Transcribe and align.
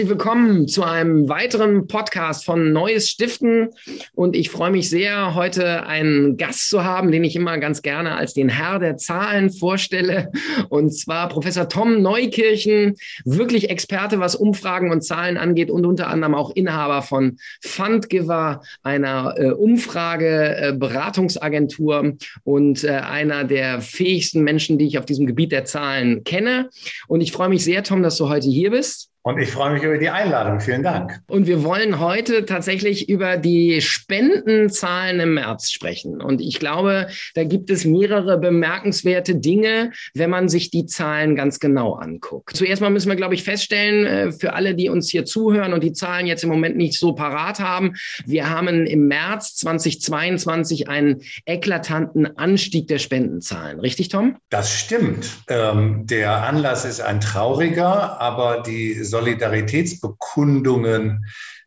Herzlich 0.00 0.16
willkommen 0.16 0.66
zu 0.66 0.82
einem 0.82 1.28
weiteren 1.28 1.86
Podcast 1.86 2.46
von 2.46 2.72
Neues 2.72 3.10
Stiften. 3.10 3.68
Und 4.14 4.34
ich 4.34 4.48
freue 4.48 4.70
mich 4.70 4.88
sehr, 4.88 5.34
heute 5.34 5.84
einen 5.84 6.38
Gast 6.38 6.70
zu 6.70 6.84
haben, 6.84 7.12
den 7.12 7.22
ich 7.22 7.36
immer 7.36 7.58
ganz 7.58 7.82
gerne 7.82 8.14
als 8.14 8.32
den 8.32 8.48
Herr 8.48 8.78
der 8.78 8.96
Zahlen 8.96 9.50
vorstelle. 9.50 10.32
Und 10.70 10.96
zwar 10.96 11.28
Professor 11.28 11.68
Tom 11.68 12.00
Neukirchen, 12.00 12.96
wirklich 13.26 13.68
Experte, 13.68 14.20
was 14.20 14.36
Umfragen 14.36 14.90
und 14.90 15.02
Zahlen 15.02 15.36
angeht 15.36 15.70
und 15.70 15.84
unter 15.84 16.08
anderem 16.08 16.34
auch 16.34 16.52
Inhaber 16.52 17.02
von 17.02 17.36
Fundgiver, 17.60 18.62
einer 18.82 19.34
äh, 19.36 19.50
Umfrageberatungsagentur 19.50 22.04
äh, 22.04 22.14
und 22.44 22.84
äh, 22.84 22.92
einer 22.92 23.44
der 23.44 23.82
fähigsten 23.82 24.44
Menschen, 24.44 24.78
die 24.78 24.86
ich 24.86 24.96
auf 24.96 25.04
diesem 25.04 25.26
Gebiet 25.26 25.52
der 25.52 25.66
Zahlen 25.66 26.24
kenne. 26.24 26.70
Und 27.06 27.20
ich 27.20 27.32
freue 27.32 27.50
mich 27.50 27.64
sehr, 27.64 27.82
Tom, 27.82 28.02
dass 28.02 28.16
du 28.16 28.30
heute 28.30 28.48
hier 28.48 28.70
bist. 28.70 29.10
Und 29.22 29.38
ich 29.38 29.50
freue 29.50 29.74
mich 29.74 29.82
über 29.82 29.98
die 29.98 30.08
Einladung. 30.08 30.60
Vielen 30.60 30.82
Dank. 30.82 31.20
Und 31.28 31.46
wir 31.46 31.62
wollen 31.62 31.98
heute 32.00 32.46
tatsächlich 32.46 33.10
über 33.10 33.36
die 33.36 33.82
Spendenzahlen 33.82 35.20
im 35.20 35.34
März 35.34 35.70
sprechen. 35.70 36.22
Und 36.22 36.40
ich 36.40 36.58
glaube, 36.58 37.08
da 37.34 37.44
gibt 37.44 37.68
es 37.68 37.84
mehrere 37.84 38.38
bemerkenswerte 38.38 39.36
Dinge, 39.36 39.92
wenn 40.14 40.30
man 40.30 40.48
sich 40.48 40.70
die 40.70 40.86
Zahlen 40.86 41.36
ganz 41.36 41.60
genau 41.60 41.94
anguckt. 41.94 42.56
Zuerst 42.56 42.80
mal 42.80 42.88
müssen 42.88 43.10
wir, 43.10 43.16
glaube 43.16 43.34
ich, 43.34 43.44
feststellen, 43.44 44.06
äh, 44.06 44.32
für 44.32 44.54
alle, 44.54 44.74
die 44.74 44.88
uns 44.88 45.10
hier 45.10 45.26
zuhören 45.26 45.74
und 45.74 45.84
die 45.84 45.92
Zahlen 45.92 46.26
jetzt 46.26 46.42
im 46.42 46.48
Moment 46.48 46.78
nicht 46.78 46.98
so 46.98 47.12
parat 47.12 47.60
haben, 47.60 47.92
wir 48.24 48.48
haben 48.48 48.86
im 48.86 49.06
März 49.06 49.56
2022 49.56 50.88
einen 50.88 51.20
eklatanten 51.44 52.38
Anstieg 52.38 52.88
der 52.88 52.98
Spendenzahlen. 52.98 53.80
Richtig, 53.80 54.08
Tom? 54.08 54.36
Das 54.48 54.72
stimmt. 54.72 55.28
Ähm, 55.48 56.06
der 56.06 56.44
Anlass 56.44 56.86
ist 56.86 57.00
ein 57.00 57.20
trauriger, 57.20 58.18
aber 58.18 58.62
die 58.62 59.09
Solidaritätsbekundungen 59.10 61.26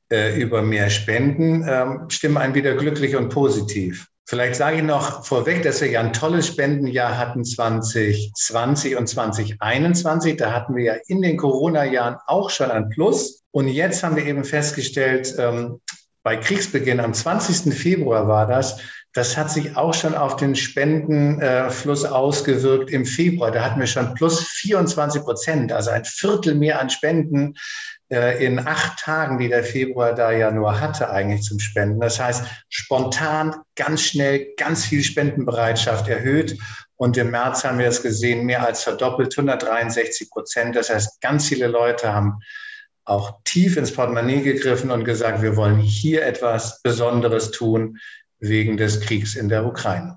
äh, 0.10 0.42
über 0.42 0.62
mehr 0.62 0.90
Spenden 0.90 1.64
äh, 1.64 1.86
stimmen 2.08 2.38
einen 2.38 2.56
wieder 2.56 2.76
glücklich 2.76 3.16
und 3.16 3.30
positiv. 3.30 4.08
Vielleicht 4.26 4.56
sage 4.56 4.78
ich 4.78 4.84
noch 4.84 5.26
vorweg, 5.26 5.64
dass 5.64 5.82
wir 5.82 5.90
ja 5.90 6.00
ein 6.00 6.14
tolles 6.14 6.48
Spendenjahr 6.48 7.18
hatten 7.18 7.44
2020 7.44 8.96
und 8.96 9.08
2021. 9.08 10.38
Da 10.38 10.54
hatten 10.54 10.76
wir 10.76 10.84
ja 10.84 10.94
in 11.08 11.22
den 11.22 11.36
Corona-Jahren 11.36 12.16
auch 12.26 12.50
schon 12.50 12.72
ein 12.72 12.90
Plus. 12.90 13.44
Und 13.52 13.68
jetzt 13.68 14.02
haben 14.02 14.16
wir 14.16 14.26
eben 14.26 14.46
festgestellt, 14.46 15.36
ähm, 15.38 15.82
bei 16.24 16.38
Kriegsbeginn 16.38 17.02
am 17.02 17.14
20. 17.14 17.74
Februar 17.74 18.30
war 18.30 18.48
das, 18.48 18.80
das 19.14 19.38
hat 19.38 19.52
sich 19.52 19.78
auch 19.78 19.94
schon 19.94 20.16
auf 20.16 20.38
den 20.38 20.56
Spendenfluss 20.56 22.04
ausgewirkt 22.04 22.90
im 22.90 23.06
Februar. 23.06 23.52
Da 23.52 23.64
hatten 23.64 23.80
wir 23.80 23.88
schon 23.88 24.16
plus 24.16 24.42
24 24.42 25.22
Prozent, 25.22 25.72
also 25.72 25.92
ein 25.92 26.04
Viertel 26.04 26.56
mehr 26.56 26.82
an 26.82 26.90
Spenden 26.90 27.56
äh, 28.10 28.44
in 28.44 28.60
acht 28.60 29.00
Tagen, 29.00 29.38
die 29.38 29.50
der 29.50 29.64
Februar 29.64 30.16
da 30.16 30.32
ja 30.32 30.50
nur 30.50 30.80
hatte 30.80 31.12
eigentlich 31.12 31.44
zum 31.44 31.60
Spenden. 31.60 32.00
Das 32.00 32.20
heißt, 32.20 32.44
spontan, 32.70 33.56
ganz 33.76 34.02
schnell, 34.02 34.48
ganz 34.58 34.86
viel 34.86 35.04
Spendenbereitschaft 35.04 36.08
erhöht. 36.08 36.58
Und 36.96 37.16
im 37.16 37.30
März 37.30 37.64
haben 37.64 37.78
wir 37.78 37.88
es 37.88 38.02
gesehen, 38.02 38.46
mehr 38.46 38.66
als 38.66 38.84
verdoppelt, 38.84 39.38
163 39.38 40.32
Prozent. 40.32 40.76
Das 40.76 40.90
heißt, 40.90 41.22
ganz 41.22 41.48
viele 41.48 41.68
Leute 41.68 42.14
haben 42.14 42.40
auch 43.06 43.40
tief 43.44 43.78
ins 43.78 43.94
Portemonnaie 43.94 44.42
gegriffen 44.42 44.90
und 44.90 45.04
gesagt, 45.04 45.42
wir 45.44 45.56
wollen 45.56 45.78
hier 45.78 46.26
etwas 46.26 46.82
Besonderes 46.82 47.52
tun 47.52 48.00
wegen 48.44 48.78
des 48.78 49.00
Kriegs 49.00 49.36
in 49.36 49.50
der 49.50 49.66
Ukraine. 49.66 50.16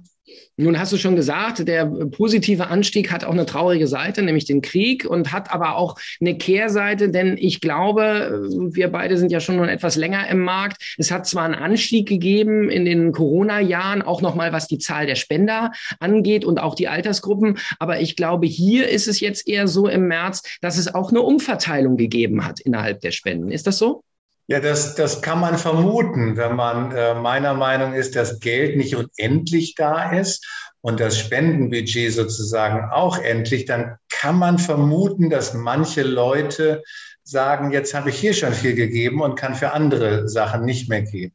Nun 0.59 0.78
hast 0.78 0.91
du 0.91 0.97
schon 0.97 1.16
gesagt, 1.16 1.69
der 1.69 1.84
positive 1.84 2.69
Anstieg 2.69 3.12
hat 3.12 3.25
auch 3.25 3.32
eine 3.32 3.44
traurige 3.44 3.87
Seite, 3.87 4.22
nämlich 4.22 4.47
den 4.47 4.62
Krieg 4.62 5.04
und 5.04 5.31
hat 5.31 5.53
aber 5.53 5.76
auch 5.76 5.97
eine 6.19 6.38
Kehrseite, 6.38 7.10
denn 7.10 7.36
ich 7.38 7.60
glaube, 7.60 8.48
wir 8.72 8.88
beide 8.88 9.19
sind 9.19 9.31
ja 9.31 9.41
schon 9.41 9.56
nun 9.56 9.69
etwas 9.69 9.97
länger 9.97 10.28
im 10.28 10.41
Markt. 10.41 10.94
Es 10.97 11.10
hat 11.10 11.26
zwar 11.26 11.44
einen 11.44 11.54
Anstieg 11.54 12.09
gegeben 12.09 12.70
in 12.70 12.86
den 12.86 13.12
Corona-Jahren, 13.12 14.00
auch 14.00 14.22
nochmal 14.22 14.53
was 14.54 14.66
die 14.66 14.78
Zahl 14.78 15.06
der 15.06 15.16
Spender 15.16 15.72
angeht 16.00 16.47
und 16.47 16.59
auch 16.59 16.75
die 16.75 16.88
Altersgruppen, 16.88 17.59
aber 17.78 18.00
ich 18.00 18.16
glaube, 18.16 18.47
hier 18.47 18.88
ist 18.88 19.09
es 19.09 19.20
jetzt 19.20 19.47
eher 19.47 19.69
so 19.69 19.88
im 19.88 20.09
März, 20.09 20.42
dass 20.62 20.78
es 20.78 20.92
auch 20.92 21.10
eine 21.10 21.20
Umverteilung 21.20 21.98
gegeben 21.98 22.47
hat 22.47 22.60
innerhalb 22.60 23.00
der 23.03 23.10
Spenden. 23.10 23.50
Ist 23.50 23.66
das 23.66 23.76
so? 23.76 24.03
Ja, 24.48 24.60
das, 24.60 24.94
das 24.94 25.22
kann 25.22 25.40
man 25.40 25.58
vermuten, 25.58 26.36
wenn 26.36 26.54
man 26.54 26.92
äh, 26.92 27.14
meiner 27.14 27.54
Meinung 27.54 27.94
ist, 27.94 28.14
dass 28.14 28.38
Geld 28.38 28.76
nicht 28.76 28.94
unendlich 28.94 29.74
da 29.74 30.12
ist 30.12 30.46
und 30.80 31.00
das 31.00 31.18
Spendenbudget 31.18 32.12
sozusagen 32.12 32.88
auch 32.92 33.18
endlich, 33.18 33.64
dann 33.64 33.96
kann 34.08 34.38
man 34.38 34.58
vermuten, 34.58 35.30
dass 35.30 35.52
manche 35.52 36.02
Leute 36.02 36.84
sagen, 37.24 37.72
jetzt 37.72 37.92
habe 37.92 38.10
ich 38.10 38.18
hier 38.20 38.34
schon 38.34 38.52
viel 38.52 38.74
gegeben 38.74 39.20
und 39.20 39.34
kann 39.34 39.56
für 39.56 39.72
andere 39.72 40.28
Sachen 40.28 40.64
nicht 40.64 40.88
mehr 40.88 41.02
geben. 41.02 41.34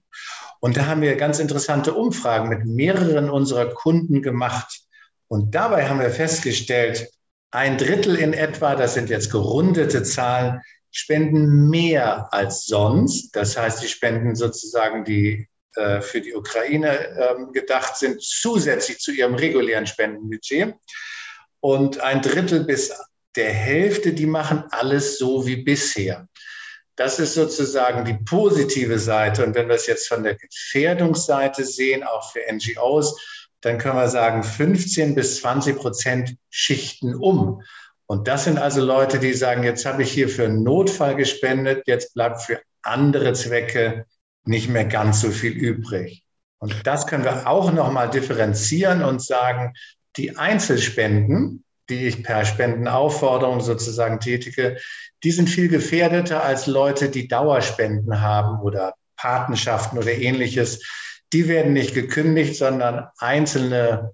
Und 0.61 0.77
da 0.77 0.85
haben 0.85 1.01
wir 1.01 1.15
ganz 1.17 1.39
interessante 1.39 1.93
Umfragen 1.93 2.47
mit 2.47 2.65
mehreren 2.65 3.29
unserer 3.29 3.73
Kunden 3.73 4.21
gemacht. 4.21 4.83
Und 5.27 5.53
dabei 5.53 5.89
haben 5.89 5.99
wir 5.99 6.11
festgestellt, 6.11 7.09
ein 7.49 7.77
Drittel 7.77 8.15
in 8.15 8.31
etwa, 8.31 8.75
das 8.75 8.93
sind 8.93 9.09
jetzt 9.09 9.31
gerundete 9.31 10.03
Zahlen, 10.03 10.61
spenden 10.91 11.69
mehr 11.69 12.33
als 12.33 12.65
sonst. 12.65 13.35
Das 13.35 13.57
heißt, 13.57 13.81
die 13.81 13.87
spenden 13.87 14.35
sozusagen, 14.35 15.03
die 15.05 15.47
äh, 15.75 16.01
für 16.01 16.19
die 16.19 16.35
Ukraine 16.35 16.89
äh, 16.89 17.35
gedacht 17.53 17.95
sind, 17.95 18.21
zusätzlich 18.21 18.99
zu 18.99 19.11
ihrem 19.11 19.35
regulären 19.35 19.87
Spendenbudget. 19.87 20.75
Und 21.61 21.99
ein 22.01 22.21
Drittel 22.21 22.65
bis 22.65 22.91
der 23.35 23.51
Hälfte, 23.51 24.13
die 24.13 24.25
machen 24.25 24.65
alles 24.71 25.17
so 25.17 25.47
wie 25.47 25.57
bisher. 25.57 26.27
Das 26.97 27.19
ist 27.19 27.35
sozusagen 27.35 28.03
die 28.03 28.19
positive 28.25 28.99
Seite. 28.99 29.45
Und 29.45 29.55
wenn 29.55 29.69
wir 29.69 29.75
es 29.75 29.87
jetzt 29.87 30.09
von 30.09 30.23
der 30.23 30.35
Gefährdungsseite 30.35 31.63
sehen, 31.63 32.03
auch 32.03 32.31
für 32.31 32.41
NGOs, 32.51 33.17
dann 33.61 33.77
können 33.77 33.95
wir 33.95 34.09
sagen, 34.09 34.43
15 34.43 35.15
bis 35.15 35.39
20 35.39 35.77
Prozent 35.77 36.35
schichten 36.49 37.15
um. 37.15 37.63
Und 38.11 38.27
das 38.27 38.43
sind 38.43 38.59
also 38.59 38.83
Leute, 38.83 39.19
die 39.19 39.31
sagen, 39.31 39.63
jetzt 39.63 39.85
habe 39.85 40.03
ich 40.03 40.11
hier 40.11 40.27
für 40.27 40.43
einen 40.43 40.63
Notfall 40.63 41.15
gespendet, 41.15 41.83
jetzt 41.87 42.13
bleibt 42.13 42.41
für 42.41 42.59
andere 42.81 43.31
Zwecke 43.31 44.05
nicht 44.43 44.67
mehr 44.67 44.83
ganz 44.83 45.21
so 45.21 45.29
viel 45.29 45.53
übrig. 45.53 46.25
Und 46.59 46.85
das 46.85 47.07
können 47.07 47.23
wir 47.23 47.47
auch 47.47 47.71
nochmal 47.71 48.09
differenzieren 48.09 49.01
und 49.01 49.23
sagen, 49.23 49.75
die 50.17 50.35
Einzelspenden, 50.35 51.63
die 51.89 52.05
ich 52.05 52.21
per 52.21 52.43
Spendenaufforderung 52.43 53.61
sozusagen 53.61 54.19
tätige, 54.19 54.75
die 55.23 55.31
sind 55.31 55.49
viel 55.49 55.69
gefährdeter 55.69 56.43
als 56.43 56.67
Leute, 56.67 57.07
die 57.07 57.29
Dauerspenden 57.29 58.19
haben 58.19 58.59
oder 58.59 58.93
Patenschaften 59.15 59.97
oder 59.97 60.11
ähnliches. 60.11 60.85
Die 61.31 61.47
werden 61.47 61.71
nicht 61.71 61.93
gekündigt, 61.93 62.57
sondern 62.57 63.07
einzelne 63.19 64.11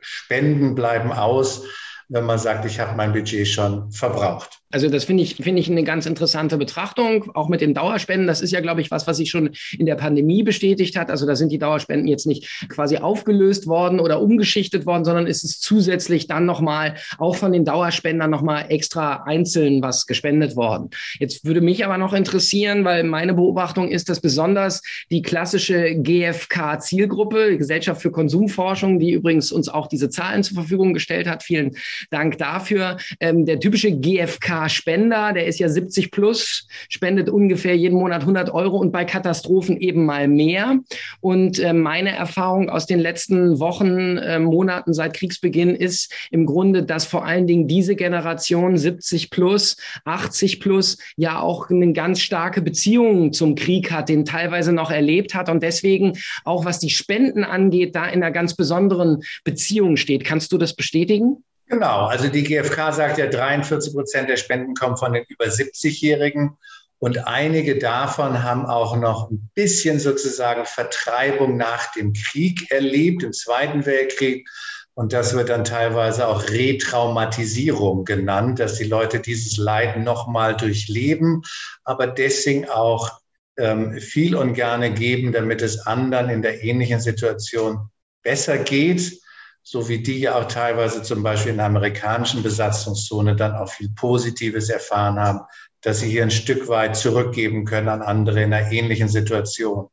Spenden 0.00 0.74
bleiben 0.74 1.12
aus 1.12 1.64
wenn 2.08 2.24
man 2.24 2.38
sagt, 2.38 2.64
ich 2.64 2.80
habe 2.80 2.96
mein 2.96 3.12
Budget 3.12 3.46
schon 3.46 3.90
verbraucht. 3.92 4.60
Also 4.70 4.90
das 4.90 5.04
finde 5.04 5.22
ich, 5.22 5.36
finde 5.36 5.60
ich 5.60 5.70
eine 5.70 5.82
ganz 5.82 6.04
interessante 6.04 6.58
Betrachtung, 6.58 7.30
auch 7.34 7.48
mit 7.48 7.62
den 7.62 7.72
Dauerspenden. 7.72 8.26
Das 8.26 8.42
ist 8.42 8.50
ja, 8.50 8.60
glaube 8.60 8.82
ich, 8.82 8.90
was, 8.90 9.06
was 9.06 9.16
sich 9.16 9.30
schon 9.30 9.50
in 9.78 9.86
der 9.86 9.94
Pandemie 9.94 10.42
bestätigt 10.42 10.96
hat. 10.96 11.10
Also 11.10 11.26
da 11.26 11.36
sind 11.36 11.50
die 11.50 11.58
Dauerspenden 11.58 12.06
jetzt 12.06 12.26
nicht 12.26 12.68
quasi 12.68 12.98
aufgelöst 12.98 13.66
worden 13.66 13.98
oder 13.98 14.20
umgeschichtet 14.20 14.84
worden, 14.84 15.06
sondern 15.06 15.26
es 15.26 15.42
ist 15.42 15.62
zusätzlich 15.62 16.26
dann 16.26 16.44
nochmal 16.44 16.96
auch 17.16 17.36
von 17.36 17.52
den 17.52 17.64
Dauerspendern 17.64 18.30
nochmal 18.30 18.66
extra 18.68 19.22
einzeln 19.24 19.80
was 19.80 20.06
gespendet 20.06 20.54
worden. 20.54 20.90
Jetzt 21.18 21.46
würde 21.46 21.62
mich 21.62 21.86
aber 21.86 21.96
noch 21.96 22.12
interessieren, 22.12 22.84
weil 22.84 23.04
meine 23.04 23.32
Beobachtung 23.32 23.88
ist, 23.88 24.10
dass 24.10 24.20
besonders 24.20 24.82
die 25.10 25.22
klassische 25.22 25.94
GfK-Zielgruppe, 25.94 27.56
Gesellschaft 27.56 28.02
für 28.02 28.10
Konsumforschung, 28.10 28.98
die 28.98 29.12
übrigens 29.12 29.50
uns 29.50 29.70
auch 29.70 29.86
diese 29.86 30.10
Zahlen 30.10 30.42
zur 30.42 30.56
Verfügung 30.56 30.92
gestellt 30.92 31.26
hat, 31.26 31.42
vielen 31.42 31.74
Dank 32.10 32.36
dafür, 32.36 32.98
ähm, 33.20 33.46
der 33.46 33.60
typische 33.60 33.92
GfK 33.92 34.57
Spender, 34.66 35.32
der 35.34 35.46
ist 35.46 35.58
ja 35.58 35.68
70 35.68 36.10
plus, 36.10 36.66
spendet 36.88 37.28
ungefähr 37.28 37.76
jeden 37.76 37.98
Monat 37.98 38.22
100 38.22 38.50
Euro 38.52 38.78
und 38.78 38.92
bei 38.92 39.04
Katastrophen 39.04 39.76
eben 39.76 40.06
mal 40.06 40.26
mehr. 40.26 40.78
Und 41.20 41.58
äh, 41.58 41.72
meine 41.72 42.10
Erfahrung 42.10 42.70
aus 42.70 42.86
den 42.86 42.98
letzten 42.98 43.60
Wochen, 43.60 44.16
äh, 44.16 44.38
Monaten 44.38 44.94
seit 44.94 45.14
Kriegsbeginn 45.14 45.74
ist 45.74 46.12
im 46.30 46.46
Grunde, 46.46 46.82
dass 46.82 47.04
vor 47.04 47.26
allen 47.26 47.46
Dingen 47.46 47.68
diese 47.68 47.94
Generation 47.94 48.78
70 48.78 49.30
plus, 49.30 49.76
80 50.04 50.60
plus 50.60 50.96
ja 51.16 51.40
auch 51.40 51.68
eine 51.68 51.92
ganz 51.92 52.20
starke 52.20 52.62
Beziehung 52.62 53.32
zum 53.32 53.54
Krieg 53.54 53.90
hat, 53.90 54.08
den 54.08 54.24
teilweise 54.24 54.72
noch 54.72 54.90
erlebt 54.90 55.34
hat 55.34 55.48
und 55.48 55.62
deswegen 55.62 56.14
auch 56.44 56.64
was 56.64 56.78
die 56.78 56.90
Spenden 56.90 57.44
angeht, 57.44 57.94
da 57.94 58.06
in 58.06 58.22
einer 58.22 58.32
ganz 58.32 58.54
besonderen 58.54 59.22
Beziehung 59.44 59.96
steht. 59.96 60.24
Kannst 60.24 60.52
du 60.52 60.58
das 60.58 60.74
bestätigen? 60.74 61.44
Genau, 61.68 62.06
also 62.06 62.28
die 62.28 62.44
GfK 62.44 62.92
sagt 62.92 63.18
ja, 63.18 63.26
43 63.26 63.92
Prozent 63.92 64.30
der 64.30 64.38
Spenden 64.38 64.74
kommen 64.74 64.96
von 64.96 65.12
den 65.12 65.24
über 65.28 65.44
70-Jährigen 65.44 66.56
und 66.98 67.26
einige 67.28 67.78
davon 67.78 68.42
haben 68.42 68.66
auch 68.66 68.96
noch 68.96 69.30
ein 69.30 69.50
bisschen 69.54 70.00
sozusagen 70.00 70.64
Vertreibung 70.64 71.56
nach 71.56 71.92
dem 71.92 72.12
Krieg 72.12 72.70
erlebt, 72.70 73.22
im 73.22 73.32
Zweiten 73.32 73.86
Weltkrieg. 73.86 74.48
Und 74.94 75.12
das 75.12 75.34
wird 75.34 75.48
dann 75.48 75.62
teilweise 75.62 76.26
auch 76.26 76.48
Retraumatisierung 76.48 78.04
genannt, 78.04 78.58
dass 78.58 78.78
die 78.78 78.84
Leute 78.84 79.20
dieses 79.20 79.56
Leid 79.56 79.98
nochmal 79.98 80.56
durchleben, 80.56 81.42
aber 81.84 82.08
deswegen 82.08 82.68
auch 82.68 83.20
ähm, 83.56 84.00
viel 84.00 84.34
und 84.34 84.54
gerne 84.54 84.92
geben, 84.92 85.30
damit 85.30 85.62
es 85.62 85.86
anderen 85.86 86.30
in 86.30 86.42
der 86.42 86.64
ähnlichen 86.64 86.98
Situation 86.98 87.90
besser 88.24 88.58
geht, 88.58 89.20
so 89.70 89.86
wie 89.86 90.02
die 90.02 90.20
ja 90.20 90.34
auch 90.36 90.46
teilweise 90.46 91.02
zum 91.02 91.22
Beispiel 91.22 91.50
in 91.50 91.58
der 91.58 91.66
amerikanischen 91.66 92.42
Besatzungszone 92.42 93.36
dann 93.36 93.54
auch 93.54 93.68
viel 93.68 93.90
Positives 93.90 94.70
erfahren 94.70 95.20
haben, 95.20 95.40
dass 95.82 96.00
sie 96.00 96.08
hier 96.08 96.22
ein 96.22 96.30
Stück 96.30 96.68
weit 96.68 96.96
zurückgeben 96.96 97.66
können 97.66 97.90
an 97.90 98.00
andere 98.00 98.42
in 98.42 98.54
einer 98.54 98.72
ähnlichen 98.72 99.08
Situation. 99.08 99.90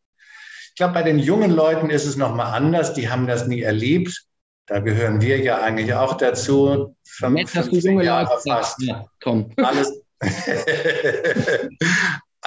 Ich 0.70 0.76
glaube, 0.76 0.94
bei 0.94 1.04
den 1.04 1.20
jungen 1.20 1.52
Leuten 1.52 1.90
ist 1.90 2.06
es 2.06 2.16
nochmal 2.16 2.54
anders. 2.54 2.94
Die 2.94 3.10
haben 3.10 3.28
das 3.28 3.48
nie 3.48 3.64
erlebt. 3.64 4.24
Da 4.66 4.80
gehören 4.80 5.20
wir 5.20 5.40
ja 5.42 5.62
eigentlich 5.62 5.94
auch 5.94 6.16
dazu. 6.16 6.96
Fünf, 7.06 7.34
Nett, 7.34 7.54
dass 7.54 7.70
du 7.70 7.76
junge 7.76 8.06
Jahre 8.06 8.40
fast. 8.48 8.82
Ja, 8.82 9.04
komm. 9.22 9.52
Alles, 9.58 9.92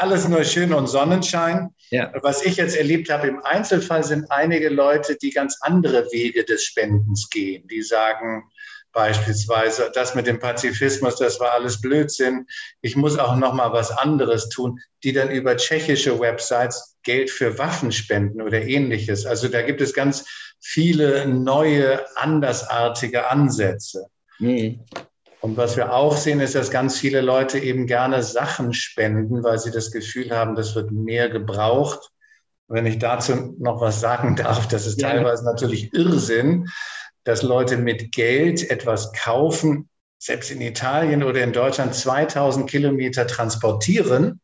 alles 0.00 0.29
nur 0.29 0.45
schön 0.45 0.73
und 0.73 0.87
Sonnenschein. 0.87 1.75
Ja. 1.91 2.12
Was 2.23 2.45
ich 2.45 2.56
jetzt 2.56 2.77
erlebt 2.77 3.11
habe 3.11 3.29
im 3.29 3.43
Einzelfall 3.45 4.05
sind 4.05 4.31
einige 4.31 4.69
Leute, 4.69 5.17
die 5.17 5.31
ganz 5.31 5.59
andere 5.61 6.06
Wege 6.12 6.45
des 6.45 6.65
Spendens 6.65 7.29
gehen. 7.31 7.67
Die 7.69 7.83
sagen 7.83 8.45
beispielsweise, 8.93 9.91
das 9.95 10.15
mit 10.15 10.27
dem 10.27 10.39
Pazifismus, 10.39 11.17
das 11.17 11.39
war 11.41 11.53
alles 11.53 11.81
Blödsinn. 11.81 12.47
Ich 12.81 12.97
muss 12.97 13.19
auch 13.19 13.37
noch 13.37 13.55
mal 13.55 13.73
was 13.73 13.91
anderes 13.91 14.49
tun, 14.49 14.81
die 15.05 15.12
dann 15.12 15.31
über 15.31 15.56
tschechische 15.56 16.19
Websites 16.19 16.97
Geld 17.03 17.31
für 17.31 17.59
Waffen 17.59 17.93
spenden 17.93 18.43
oder 18.43 18.61
ähnliches. 18.61 19.25
Also 19.25 19.49
da 19.49 19.62
gibt 19.62 19.81
es 19.81 19.95
ganz 19.95 20.27
viele 20.61 21.27
neue, 21.27 22.05
andersartige 22.17 23.31
Ansätze. 23.31 24.06
Mhm. 24.39 24.81
Und 25.40 25.56
was 25.56 25.76
wir 25.76 25.93
auch 25.93 26.17
sehen, 26.17 26.40
ist, 26.40 26.55
dass 26.55 26.70
ganz 26.70 26.99
viele 26.99 27.20
Leute 27.20 27.58
eben 27.58 27.87
gerne 27.87 28.23
Sachen 28.23 28.73
spenden, 28.75 29.44
weil 29.44 29.58
sie 29.58 29.70
das 29.70 29.93
Gefühl 29.93 30.37
haben, 30.37 30.56
das 30.56 30.75
wird 30.75 30.90
mehr 30.90 31.29
gebraucht. 31.29 32.11
Wenn 32.67 32.87
ich 32.87 32.99
dazu 32.99 33.55
noch 33.58 33.81
was 33.81 34.00
sagen 34.00 34.37
darf, 34.37 34.67
das 34.69 34.87
ist 34.87 35.00
ja. 35.00 35.11
teilweise 35.11 35.44
natürlich 35.44 35.93
Irrsinn, 35.94 36.69
dass 37.25 37.43
Leute 37.43 37.76
mit 37.76 38.12
Geld 38.12 38.69
etwas 38.70 39.12
kaufen, 39.12 39.88
selbst 40.19 40.50
in 40.50 40.61
Italien 40.61 41.23
oder 41.23 41.43
in 41.44 41.52
Deutschland 41.52 41.94
2000 41.94 42.69
Kilometer 42.69 43.26
transportieren, 43.26 44.40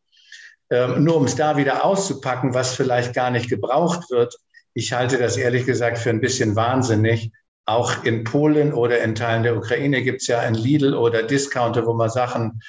ähm, 0.71 1.03
nur 1.03 1.17
um 1.17 1.25
es 1.25 1.35
da 1.35 1.57
wieder 1.57 1.85
auszupacken, 1.85 2.55
was 2.55 2.75
vielleicht 2.75 3.15
gar 3.15 3.31
nicht 3.31 3.51
gebraucht 3.51 4.11
wird. 4.11 4.37
Ich 4.75 4.93
halte 4.93 5.19
das 5.19 5.37
ehrlich 5.37 5.67
gesagt 5.67 5.99
für 5.99 6.11
ein 6.11 6.21
bisschen 6.21 6.57
wahnsinnig. 6.57 7.33
Auch 7.67 8.05
in 8.05 8.25
Polen 8.25 8.73
oder 8.73 9.03
in 9.03 9.15
Teilen 9.15 9.43
der 9.43 9.57
Ukraine 9.57 10.03
gibt 10.03 10.21
es 10.21 10.27
ja 10.27 10.41
ein 10.41 10.55
Lidl 10.55 10.95
oder 10.95 11.23
Discounter, 11.23 11.87
wo 11.87 11.95
man 11.95 12.11
Sachen 12.11 12.61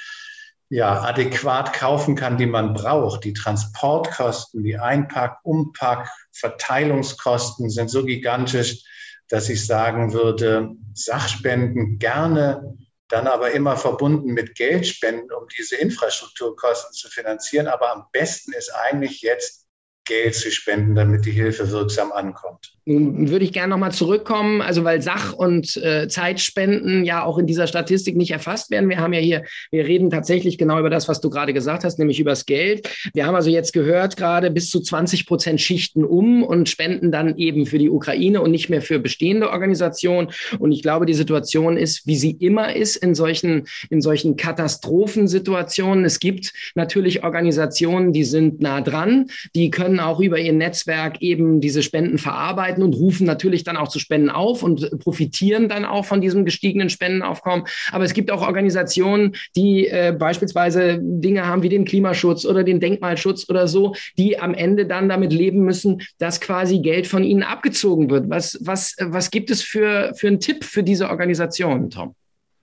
ja, 0.69 1.01
adäquat 1.01 1.73
kaufen 1.73 2.15
kann, 2.15 2.37
die 2.37 2.45
man 2.45 2.73
braucht. 2.73 3.23
Die 3.23 3.33
Transportkosten, 3.33 4.63
die 4.63 4.77
Einpack-, 4.77 5.39
Umpack-, 5.43 6.09
Verteilungskosten 6.31 7.69
sind 7.69 7.89
so 7.89 8.05
gigantisch, 8.05 8.83
dass 9.29 9.49
ich 9.49 9.65
sagen 9.65 10.13
würde, 10.13 10.71
Sachspenden 10.93 11.99
gerne, 11.99 12.77
dann 13.07 13.27
aber 13.27 13.51
immer 13.51 13.77
verbunden 13.77 14.33
mit 14.33 14.55
Geldspenden, 14.55 15.31
um 15.31 15.47
diese 15.57 15.75
Infrastrukturkosten 15.75 16.93
zu 16.93 17.09
finanzieren. 17.09 17.67
Aber 17.67 17.91
am 17.91 18.05
besten 18.11 18.53
ist 18.53 18.69
eigentlich 18.73 19.21
jetzt 19.21 19.67
Geld 20.05 20.35
zu 20.35 20.51
spenden, 20.51 20.95
damit 20.95 21.25
die 21.25 21.31
Hilfe 21.31 21.69
wirksam 21.71 22.11
ankommt. 22.11 22.74
Nun 22.87 23.31
würde 23.31 23.45
ich 23.45 23.51
gerne 23.51 23.69
nochmal 23.69 23.91
zurückkommen, 23.91 24.61
also 24.61 24.83
weil 24.83 25.01
Sach- 25.01 25.33
und 25.33 25.75
äh, 25.77 26.07
Zeitspenden 26.07 27.03
ja 27.03 27.23
auch 27.23 27.39
in 27.39 27.47
dieser 27.47 27.65
Statistik 27.65 28.15
nicht 28.15 28.29
erfasst 28.29 28.69
werden. 28.69 28.89
Wir 28.89 28.99
haben 28.99 29.11
ja 29.11 29.19
hier, 29.19 29.43
wir 29.71 29.87
reden 29.87 30.11
tatsächlich 30.11 30.59
genau 30.59 30.77
über 30.77 30.91
das, 30.91 31.07
was 31.07 31.19
du 31.19 31.31
gerade 31.31 31.51
gesagt 31.51 31.83
hast, 31.83 31.97
nämlich 31.97 32.19
übers 32.19 32.45
Geld. 32.45 32.87
Wir 33.15 33.25
haben 33.25 33.33
also 33.33 33.49
jetzt 33.49 33.73
gehört, 33.73 34.17
gerade 34.17 34.51
bis 34.51 34.69
zu 34.69 34.81
20 34.81 35.25
Prozent 35.25 35.61
schichten 35.61 36.05
um 36.05 36.43
und 36.43 36.69
spenden 36.69 37.11
dann 37.11 37.37
eben 37.37 37.65
für 37.65 37.79
die 37.79 37.89
Ukraine 37.89 38.41
und 38.41 38.51
nicht 38.51 38.69
mehr 38.69 38.83
für 38.83 38.99
bestehende 38.99 39.49
Organisationen. 39.49 40.29
Und 40.59 40.71
ich 40.71 40.83
glaube, 40.83 41.07
die 41.07 41.15
Situation 41.15 41.77
ist, 41.77 42.05
wie 42.05 42.17
sie 42.17 42.31
immer 42.31 42.75
ist 42.75 42.97
in 42.97 43.15
solchen, 43.15 43.65
in 43.89 44.01
solchen 44.01 44.35
Katastrophensituationen. 44.35 46.05
Es 46.05 46.19
gibt 46.19 46.53
natürlich 46.75 47.23
Organisationen, 47.23 48.13
die 48.13 48.25
sind 48.25 48.61
nah 48.61 48.81
dran, 48.81 49.31
die 49.55 49.71
können 49.71 49.99
auch 49.99 50.19
über 50.19 50.37
ihr 50.37 50.53
Netzwerk 50.53 51.23
eben 51.23 51.61
diese 51.61 51.81
Spenden 51.81 52.19
verarbeiten 52.19 52.74
arbeiten 52.75 52.83
und 52.83 52.95
rufen 52.95 53.25
natürlich 53.25 53.63
dann 53.63 53.77
auch 53.77 53.87
zu 53.87 53.99
Spenden 53.99 54.29
auf 54.29 54.63
und 54.63 54.99
profitieren 54.99 55.69
dann 55.69 55.85
auch 55.85 56.05
von 56.05 56.21
diesem 56.21 56.45
gestiegenen 56.45 56.89
Spendenaufkommen. 56.89 57.65
Aber 57.91 58.03
es 58.03 58.13
gibt 58.13 58.31
auch 58.31 58.41
Organisationen, 58.41 59.35
die 59.55 59.87
äh, 59.87 60.13
beispielsweise 60.17 60.99
Dinge 61.01 61.45
haben 61.45 61.63
wie 61.63 61.69
den 61.69 61.85
Klimaschutz 61.85 62.45
oder 62.45 62.63
den 62.63 62.79
Denkmalschutz 62.79 63.49
oder 63.49 63.67
so, 63.67 63.95
die 64.17 64.39
am 64.39 64.53
Ende 64.53 64.85
dann 64.85 65.09
damit 65.09 65.33
leben 65.33 65.63
müssen, 65.63 66.01
dass 66.17 66.41
quasi 66.41 66.79
Geld 66.79 67.07
von 67.07 67.23
ihnen 67.23 67.43
abgezogen 67.43 68.09
wird. 68.09 68.29
Was, 68.29 68.57
was, 68.61 68.95
was 68.99 69.31
gibt 69.31 69.49
es 69.49 69.61
für, 69.61 70.13
für 70.15 70.27
einen 70.27 70.39
Tipp 70.39 70.63
für 70.63 70.83
diese 70.83 71.09
Organisationen, 71.09 71.89
Tom? 71.89 72.15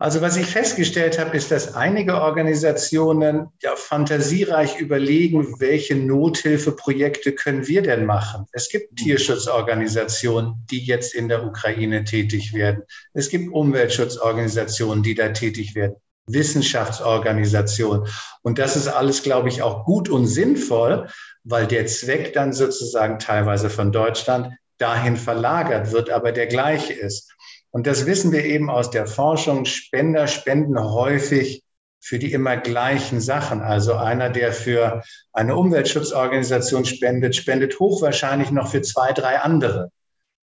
Also 0.02 0.20
was 0.20 0.36
ich 0.36 0.46
festgestellt 0.46 1.16
habe, 1.20 1.36
ist, 1.36 1.52
dass 1.52 1.76
einige 1.76 2.20
Organisationen 2.20 3.46
ja 3.62 3.76
fantasiereich 3.76 4.80
überlegen, 4.80 5.60
welche 5.60 5.94
Nothilfeprojekte 5.94 7.30
können 7.30 7.68
wir 7.68 7.82
denn 7.82 8.04
machen. 8.04 8.46
Es 8.50 8.68
gibt 8.68 8.90
mhm. 8.90 8.96
Tierschutzorganisationen, 8.96 10.66
die 10.72 10.84
jetzt 10.84 11.14
in 11.14 11.28
der 11.28 11.44
Ukraine 11.44 12.02
tätig 12.02 12.52
werden. 12.52 12.82
Es 13.14 13.28
gibt 13.28 13.52
Umweltschutzorganisationen, 13.52 15.04
die 15.04 15.14
da 15.14 15.28
tätig 15.28 15.76
werden. 15.76 15.94
Wissenschaftsorganisationen. 16.26 18.08
Und 18.42 18.58
das 18.58 18.74
ist 18.74 18.88
alles, 18.88 19.22
glaube 19.22 19.50
ich, 19.50 19.62
auch 19.62 19.84
gut 19.84 20.08
und 20.08 20.26
sinnvoll, 20.26 21.06
weil 21.44 21.68
der 21.68 21.86
Zweck 21.86 22.32
dann 22.32 22.52
sozusagen 22.52 23.20
teilweise 23.20 23.70
von 23.70 23.92
Deutschland 23.92 24.48
dahin 24.78 25.16
verlagert 25.16 25.92
wird, 25.92 26.10
aber 26.10 26.32
der 26.32 26.48
gleiche 26.48 26.92
ist. 26.92 27.32
Und 27.72 27.86
das 27.86 28.06
wissen 28.06 28.32
wir 28.32 28.44
eben 28.44 28.70
aus 28.70 28.90
der 28.90 29.06
Forschung. 29.06 29.64
Spender 29.64 30.28
spenden 30.28 30.78
häufig 30.78 31.64
für 32.00 32.18
die 32.18 32.32
immer 32.32 32.56
gleichen 32.56 33.20
Sachen. 33.20 33.60
Also 33.60 33.94
einer, 33.94 34.28
der 34.28 34.52
für 34.52 35.02
eine 35.32 35.56
Umweltschutzorganisation 35.56 36.84
spendet, 36.84 37.34
spendet 37.34 37.80
hochwahrscheinlich 37.80 38.50
noch 38.50 38.70
für 38.70 38.82
zwei, 38.82 39.12
drei 39.12 39.38
andere. 39.38 39.90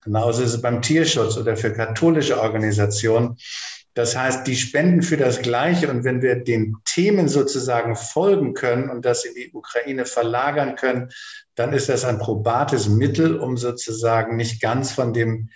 Genauso 0.01 0.41
ist 0.41 0.55
es 0.55 0.61
beim 0.61 0.81
Tierschutz 0.81 1.37
oder 1.37 1.55
für 1.55 1.73
katholische 1.73 2.39
Organisationen. 2.41 3.37
Das 3.93 4.15
heißt, 4.15 4.47
die 4.47 4.55
spenden 4.55 5.01
für 5.01 5.17
das 5.17 5.41
Gleiche. 5.41 5.89
Und 5.89 6.05
wenn 6.05 6.21
wir 6.21 6.35
den 6.35 6.77
Themen 6.85 7.27
sozusagen 7.27 7.95
folgen 7.95 8.53
können 8.53 8.89
und 8.89 9.03
das 9.03 9.25
in 9.25 9.35
die 9.35 9.51
Ukraine 9.53 10.05
verlagern 10.05 10.75
können, 10.75 11.09
dann 11.55 11.73
ist 11.73 11.89
das 11.89 12.05
ein 12.05 12.17
probates 12.17 12.87
Mittel, 12.87 13.37
um 13.37 13.57
sozusagen 13.57 14.37
nicht 14.37 14.61
ganz 14.61 14.93
von 14.93 15.13
dem 15.13 15.49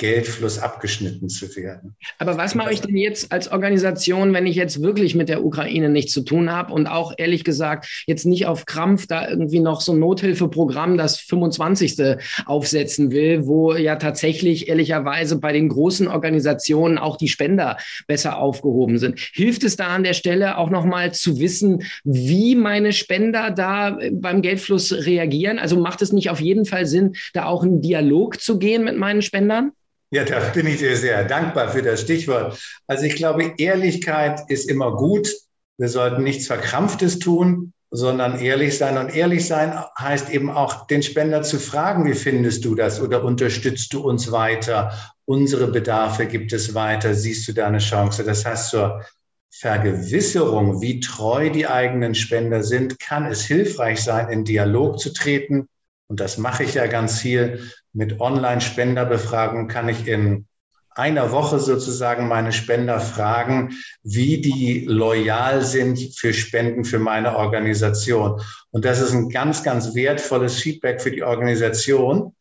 Geldfluss 0.00 0.58
abgeschnitten 0.58 1.28
zu 1.28 1.54
werden. 1.56 1.94
Aber 2.18 2.38
was 2.38 2.54
mache 2.54 2.72
ich 2.72 2.80
denn 2.80 2.96
jetzt 2.96 3.30
als 3.32 3.52
Organisation, 3.52 4.32
wenn 4.32 4.46
ich 4.46 4.56
jetzt 4.56 4.82
wirklich 4.82 5.14
mit 5.14 5.28
der 5.28 5.44
Ukraine 5.44 5.90
nichts 5.90 6.12
zu 6.12 6.22
tun 6.22 6.50
habe 6.50 6.72
und 6.72 6.86
auch 6.86 7.12
ehrlich 7.18 7.44
gesagt 7.44 8.04
jetzt 8.06 8.24
nicht 8.24 8.46
auf 8.46 8.64
Krampf 8.64 9.06
da 9.06 9.28
irgendwie 9.28 9.60
noch 9.60 9.82
so 9.82 9.92
ein 9.92 9.98
Nothilfeprogramm, 9.98 10.96
das 10.96 11.18
25. 11.18 12.16
aufsetzen 12.46 13.10
will, 13.10 13.46
wo 13.46 13.74
ja 13.74 13.96
tatsächlich 13.96 14.68
ehrlicherweise 14.68 15.38
bei 15.38 15.52
den 15.52 15.68
großen 15.68 16.08
Organisationen 16.08 16.96
auch 16.96 17.18
die 17.18 17.28
Spender 17.28 17.76
besser 18.06 18.38
aufgehoben 18.38 18.96
sind. 18.96 19.20
Hilft 19.34 19.64
es 19.64 19.76
da 19.76 19.88
an 19.88 20.02
der 20.02 20.14
Stelle 20.14 20.56
auch 20.56 20.70
nochmal 20.70 21.12
zu 21.12 21.38
wissen, 21.38 21.82
wie 22.04 22.54
meine 22.54 22.94
Spender 22.94 23.50
da 23.50 23.98
beim 24.12 24.40
Geldfluss 24.40 24.92
reagieren? 24.92 25.58
Also 25.58 25.78
macht 25.78 26.00
es 26.00 26.10
nicht 26.10 26.30
auf 26.30 26.40
jeden 26.40 26.64
Fall 26.64 26.86
Sinn, 26.86 27.16
da 27.34 27.44
auch 27.44 27.64
in 27.64 27.82
Dialog 27.82 28.40
zu 28.40 28.58
gehen 28.58 28.82
mit 28.82 28.96
meinen 28.96 29.20
Spendern? 29.20 29.72
Ja, 30.12 30.24
da 30.24 30.40
bin 30.50 30.66
ich 30.66 30.78
dir 30.78 30.96
sehr 30.96 31.24
dankbar 31.24 31.68
für 31.68 31.82
das 31.82 32.00
Stichwort. 32.00 32.60
Also 32.88 33.04
ich 33.04 33.14
glaube, 33.14 33.54
Ehrlichkeit 33.58 34.40
ist 34.48 34.68
immer 34.68 34.96
gut. 34.96 35.28
Wir 35.78 35.88
sollten 35.88 36.24
nichts 36.24 36.48
Verkrampftes 36.48 37.20
tun, 37.20 37.72
sondern 37.92 38.40
ehrlich 38.40 38.76
sein. 38.76 38.98
Und 38.98 39.14
ehrlich 39.14 39.46
sein 39.46 39.72
heißt 39.98 40.30
eben 40.30 40.50
auch, 40.50 40.88
den 40.88 41.02
Spender 41.02 41.42
zu 41.42 41.58
fragen, 41.58 42.04
wie 42.06 42.14
findest 42.14 42.64
du 42.64 42.74
das 42.74 43.00
oder 43.00 43.24
unterstützt 43.24 43.92
du 43.92 44.00
uns 44.00 44.32
weiter? 44.32 44.92
Unsere 45.26 45.68
Bedarfe 45.68 46.26
gibt 46.26 46.52
es 46.52 46.74
weiter. 46.74 47.14
Siehst 47.14 47.46
du 47.46 47.52
da 47.52 47.68
eine 47.68 47.78
Chance? 47.78 48.24
Das 48.24 48.44
heißt, 48.44 48.70
zur 48.70 49.04
Vergewisserung, 49.52 50.80
wie 50.80 50.98
treu 51.00 51.50
die 51.50 51.66
eigenen 51.66 52.16
Spender 52.16 52.64
sind, 52.64 52.98
kann 52.98 53.26
es 53.26 53.42
hilfreich 53.44 54.02
sein, 54.02 54.28
in 54.28 54.44
Dialog 54.44 54.98
zu 54.98 55.12
treten. 55.12 55.68
Und 56.10 56.18
das 56.18 56.38
mache 56.38 56.64
ich 56.64 56.74
ja 56.74 56.88
ganz 56.88 57.20
viel 57.20 57.70
mit 57.92 58.20
Online-Spenderbefragung 58.20 59.68
kann 59.68 59.88
ich 59.88 60.08
in 60.08 60.48
einer 60.90 61.30
Woche 61.30 61.60
sozusagen 61.60 62.26
meine 62.26 62.52
Spender 62.52 62.98
fragen, 62.98 63.76
wie 64.02 64.40
die 64.40 64.86
loyal 64.86 65.62
sind 65.62 66.00
für 66.18 66.34
Spenden 66.34 66.84
für 66.84 66.98
meine 66.98 67.36
Organisation. 67.36 68.42
Und 68.72 68.84
das 68.84 69.00
ist 69.00 69.12
ein 69.12 69.28
ganz, 69.28 69.62
ganz 69.62 69.94
wertvolles 69.94 70.56
Feedback 70.56 71.00
für 71.00 71.12
die 71.12 71.22
Organisation, 71.22 72.34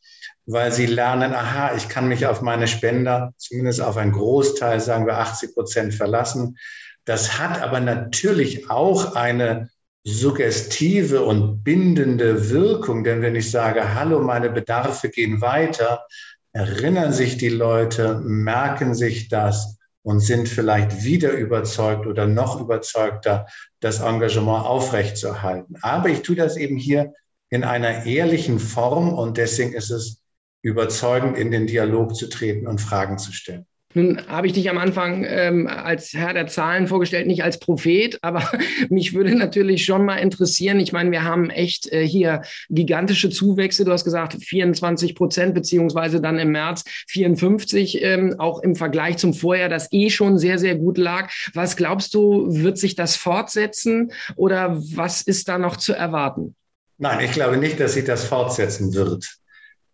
weil 0.48 0.72
sie 0.72 0.88
lernen, 0.88 1.36
aha, 1.36 1.76
ich 1.78 1.90
kann 1.90 2.08
mich 2.08 2.26
auf 2.26 2.42
meine 2.42 2.68
Spender, 2.68 3.36
zumindest 3.38 3.82
auf 3.82 3.98
einen 3.98 4.14
Großteil, 4.14 4.80
sagen 4.80 5.06
wir 5.06 5.20
80 5.20 5.54
Prozent 5.54 5.94
verlassen. 5.94 6.58
Das 7.06 7.38
hat 7.38 7.62
aber 7.62 7.80
natürlich 7.82 8.72
auch 8.72 9.16
eine 9.16 9.70
suggestive 10.04 11.24
und 11.24 11.64
bindende 11.64 12.50
Wirkung, 12.50 13.04
denn 13.04 13.22
wenn 13.22 13.36
ich 13.36 13.52
sage, 13.52 13.94
hallo, 13.96 14.22
meine 14.22 14.50
Bedarfe 14.50 15.10
gehen 15.10 15.42
weiter, 15.42 16.06
erinnern 16.52 17.14
sich 17.14 17.38
die 17.38 17.50
Leute, 17.50 18.20
merken 18.24 18.96
sich 18.96 19.28
das 19.30 19.78
und 20.02 20.22
sind 20.22 20.48
vielleicht 20.48 21.04
wieder 21.04 21.32
überzeugt 21.32 22.08
oder 22.08 22.26
noch 22.26 22.60
überzeugter, 22.60 23.46
das 23.80 24.00
Engagement 24.00 24.66
aufrechtzuerhalten. 24.66 25.76
Aber 25.82 26.10
ich 26.10 26.22
tue 26.22 26.36
das 26.36 26.58
eben 26.58 26.78
hier 26.78 27.14
in 27.50 27.64
einer 27.64 28.06
ehrlichen 28.06 28.60
Form 28.60 29.14
und 29.14 29.38
deswegen 29.38 29.74
ist 29.74 29.90
es 29.90 30.22
überzeugend 30.62 31.38
in 31.38 31.52
den 31.52 31.68
Dialog 31.68 32.16
zu 32.16 32.28
treten 32.28 32.68
und 32.68 32.80
Fragen 32.80 33.18
zu 33.18 33.32
stellen. 33.32 33.66
Nun 33.96 34.22
habe 34.28 34.46
ich 34.46 34.54
dich 34.54 34.70
am 34.70 34.78
Anfang 34.78 35.26
ähm, 35.28 35.66
als 35.66 36.14
Herr 36.14 36.34
der 36.34 36.46
Zahlen 36.46 36.88
vorgestellt, 36.88 37.26
nicht 37.26 37.44
als 37.44 37.60
Prophet, 37.60 38.20
aber 38.22 38.48
mich 38.90 39.16
würde 39.16 39.36
natürlich 39.36 39.84
schon 39.84 40.06
mal 40.06 40.18
interessieren. 40.18 40.80
Ich 40.80 40.94
meine, 40.94 41.10
wir 41.10 41.24
haben 41.24 41.50
echt 41.50 41.92
äh, 41.92 42.08
hier 42.08 42.44
gigantische 42.70 43.32
Zuwächse. 43.32 43.86
Du 43.86 43.92
hast 43.92 44.04
gesagt 44.04 44.36
24 44.36 45.16
Prozent, 45.16 45.56
beziehungsweise 45.56 46.22
dann 46.22 46.38
im 46.38 46.52
März 46.52 46.84
54, 47.08 48.04
ähm, 48.04 48.36
auch 48.38 48.62
im 48.62 48.76
Vergleich 48.76 49.18
zum 49.18 49.34
Vorjahr, 49.34 49.70
das 49.70 49.92
eh 49.92 50.12
schon 50.12 50.38
sehr, 50.38 50.60
sehr 50.60 50.76
gut 50.76 51.00
lag. 51.00 51.32
Was 51.56 51.76
glaubst 51.76 52.14
du, 52.14 52.46
wird 52.48 52.78
sich 52.78 52.94
das 52.94 53.16
fortsetzen 53.16 54.12
oder 54.36 54.78
was 54.80 55.24
ist 55.24 55.50
da 55.50 55.58
noch 55.58 55.78
zu 55.78 55.94
erwarten? 55.94 56.56
Nein, 57.00 57.26
ich 57.26 57.32
glaube 57.32 57.58
nicht, 57.58 57.80
dass 57.80 57.94
sich 57.94 58.06
das 58.06 58.26
fortsetzen 58.26 58.94
wird. 58.94 59.40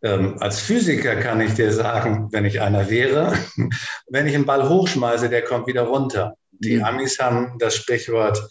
Ähm, 0.05 0.35
als 0.39 0.59
Physiker 0.59 1.15
kann 1.15 1.41
ich 1.41 1.55
dir 1.55 1.73
sagen, 1.73 2.27
wenn 2.31 2.45
ich 2.45 2.61
einer 2.61 2.91
wäre, 2.91 3.33
wenn 4.07 4.27
ich 4.27 4.35
einen 4.35 4.45
Ball 4.45 4.69
hochschmeiße, 4.69 5.29
der 5.29 5.41
kommt 5.41 5.65
wieder 5.65 5.81
runter. 5.81 6.35
Die 6.51 6.77
mhm. 6.77 6.83
Amis 6.83 7.17
haben 7.19 7.57
das 7.57 7.75
Sprichwort, 7.75 8.47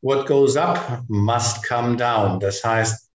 what 0.00 0.26
goes 0.26 0.56
up 0.56 1.02
must 1.08 1.62
come 1.68 1.98
down. 1.98 2.40
Das 2.40 2.64
heißt, 2.64 3.10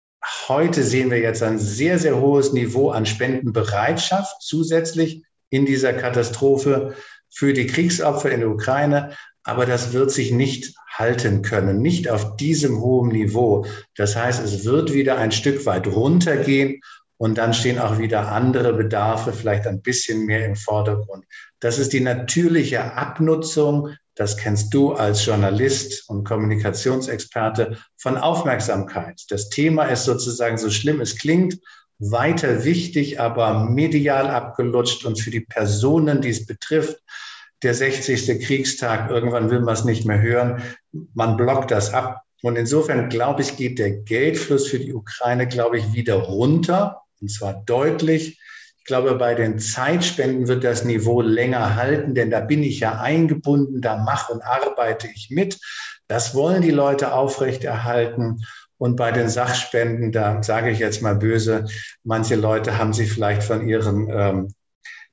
heute 0.49 0.83
sehen 0.83 1.11
wir 1.11 1.21
jetzt 1.21 1.43
ein 1.43 1.59
sehr, 1.59 1.99
sehr 1.99 2.21
hohes 2.21 2.53
Niveau 2.53 2.91
an 2.91 3.07
Spendenbereitschaft 3.07 4.37
zusätzlich 4.43 5.23
in 5.49 5.65
dieser 5.65 5.95
Katastrophe 5.95 6.95
für 7.31 7.55
die 7.55 7.67
Kriegsopfer 7.67 8.31
in 8.31 8.41
der 8.41 8.51
Ukraine. 8.51 9.17
Aber 9.45 9.65
das 9.65 9.95
wird 9.95 10.11
sich 10.11 10.31
nicht 10.31 10.75
halten 10.93 11.41
können, 11.41 11.81
nicht 11.81 12.11
auf 12.11 12.37
diesem 12.37 12.81
hohen 12.81 13.09
Niveau. 13.09 13.65
Das 13.97 14.15
heißt, 14.15 14.45
es 14.45 14.67
wird 14.67 14.93
wieder 14.93 15.17
ein 15.17 15.33
Stück 15.33 15.65
weit 15.65 15.87
runtergehen 15.87 16.83
und 17.19 17.37
dann 17.37 17.53
stehen 17.53 17.79
auch 17.79 17.99
wieder 17.99 18.33
andere 18.33 18.73
Bedarfe 18.73 19.33
vielleicht 19.33 19.67
ein 19.67 19.83
bisschen 19.83 20.25
mehr 20.25 20.47
im 20.47 20.57
Vordergrund. 20.57 21.25
Das 21.61 21.79
ist 21.79 21.93
die 21.93 22.01
natürliche 22.01 22.95
Abnutzung, 22.95 23.91
das 24.15 24.37
kennst 24.37 24.73
du 24.73 24.93
als 24.93 25.25
Journalist 25.25 26.09
und 26.09 26.25
Kommunikationsexperte, 26.25 27.79
von 27.97 28.17
Aufmerksamkeit. 28.17 29.23
Das 29.29 29.49
Thema 29.49 29.85
ist 29.85 30.05
sozusagen 30.05 30.59
so 30.59 30.71
schlimm 30.71 31.01
es 31.01 31.19
klingt, 31.19 31.59
weiter 31.99 32.65
wichtig, 32.65 33.21
aber 33.21 33.65
medial 33.65 34.29
abgelutscht 34.29 35.05
und 35.05 35.21
für 35.21 35.31
die 35.31 35.41
Personen, 35.41 36.21
die 36.21 36.31
es 36.31 36.47
betrifft, 36.47 36.97
der 37.63 37.75
60. 37.75 38.41
Kriegstag, 38.45 39.11
irgendwann 39.11 39.51
will 39.51 39.61
man 39.61 39.75
es 39.75 39.85
nicht 39.85 40.05
mehr 40.05 40.21
hören, 40.21 40.63
man 41.15 41.37
blockt 41.37 41.73
das 41.73 41.93
ab. 41.93 42.23
Und 42.43 42.55
insofern, 42.55 43.09
glaube 43.09 43.43
ich, 43.43 43.57
geht 43.57 43.81
der 43.81 43.91
Geldfluss 43.91 44.69
für 44.69 44.79
die 44.79 44.95
Ukraine, 44.95 45.49
glaube 45.49 45.79
ich, 45.79 45.93
wieder 45.93 46.15
runter. 46.15 47.03
Und 47.21 47.31
zwar 47.31 47.63
deutlich. 47.65 48.41
Ich 48.79 48.85
glaube, 48.85 49.15
bei 49.17 49.35
den 49.35 49.59
Zeitspenden 49.59 50.49
wird 50.49 50.65
das 50.65 50.85
Niveau 50.85 51.21
länger 51.21 51.77
halten, 51.77 52.15
denn 52.15 52.31
da 52.31 52.41
bin 52.41 52.63
ich 52.63 52.81
ja 52.81 53.01
eingebunden, 53.01 53.83
da 53.83 53.99
mache 53.99 54.33
und 54.33 54.43
arbeite 54.43 55.09
ich 55.15 55.29
mit. 55.31 55.59
Das 56.07 56.35
wollen 56.35 56.63
die 56.63 56.71
Leute 56.71 57.13
aufrechterhalten. 57.13 58.41
Und 58.79 58.97
bei 58.97 59.13
den 59.13 59.29
Sachspenden, 59.29 60.13
da 60.13 60.43
sage 60.43 60.71
ich 60.71 60.79
jetzt 60.79 61.03
mal 61.03 61.17
böse, 61.17 61.67
manche 62.05 62.37
Leute 62.37 62.79
haben 62.79 62.93
sich 62.93 63.13
vielleicht 63.13 63.43
von 63.43 63.69
ihren 63.69 64.09
ähm, 64.11 64.55